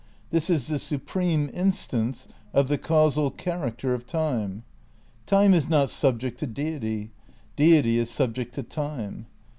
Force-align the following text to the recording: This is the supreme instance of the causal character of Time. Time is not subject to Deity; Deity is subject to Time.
This 0.31 0.49
is 0.49 0.65
the 0.65 0.79
supreme 0.79 1.51
instance 1.53 2.27
of 2.53 2.69
the 2.69 2.79
causal 2.79 3.29
character 3.29 3.93
of 3.93 4.07
Time. 4.07 4.63
Time 5.27 5.53
is 5.53 5.69
not 5.69 5.91
subject 5.91 6.39
to 6.39 6.47
Deity; 6.47 7.11
Deity 7.55 7.99
is 7.99 8.09
subject 8.09 8.55
to 8.55 8.63
Time. 8.63 9.27